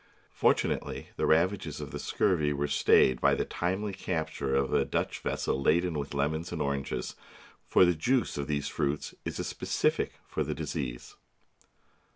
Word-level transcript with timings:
Fortunately, 0.33 1.09
the 1.15 1.27
ravages 1.27 1.79
of 1.79 1.91
the 1.91 1.99
scurvy 1.99 2.51
were 2.53 2.67
stayed 2.67 3.21
by 3.21 3.35
the 3.35 3.45
timely 3.45 3.93
capture 3.93 4.55
of 4.55 4.73
a 4.73 4.83
Dutch 4.83 5.19
vessel 5.19 5.61
laden 5.61 5.93
with 5.93 6.15
lemons 6.15 6.51
and 6.51 6.59
oranges; 6.59 7.13
for 7.67 7.85
the 7.85 7.93
juice 7.93 8.35
of 8.35 8.47
these 8.47 8.67
fruits 8.67 9.13
is 9.25 9.37
a 9.37 9.43
specific 9.43 10.13
for 10.27 10.43
the 10.43 10.55
disease. 10.55 11.17